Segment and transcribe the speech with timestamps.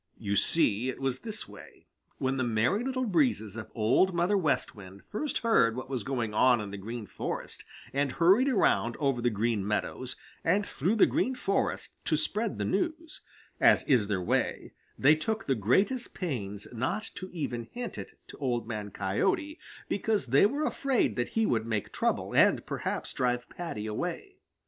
[0.17, 1.85] You see, it was this way:
[2.17, 6.33] When the Merry Little Breezes of Old Mother West Wind first heard what was going
[6.33, 11.05] on in the Green Forest and hurried around over the Green Meadows and through the
[11.05, 13.21] Green Forest to spread the news,
[13.59, 18.37] as is their way, they took the greatest pains not to even hint it to
[18.39, 23.47] Old Man Coyote because they were afraid that he would make trouble and perhaps drive
[23.49, 24.37] Paddy away.